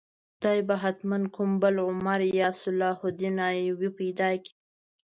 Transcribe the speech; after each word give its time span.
خدای 0.35 0.61
به 0.67 0.75
حتماً 0.83 1.17
کوم 1.35 1.51
بل 1.61 1.75
عمر 1.87 2.19
یا 2.39 2.49
صلاح 2.61 2.99
الدین 3.07 3.37
ایوبي 3.51 3.89
پیدا 3.99 4.29
کړي. 4.43 4.51